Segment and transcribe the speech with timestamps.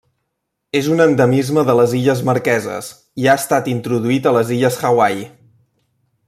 [0.77, 2.89] És un endemisme de les Illes Marqueses
[3.25, 5.25] i ha estat introduït a les Illes Hawaii.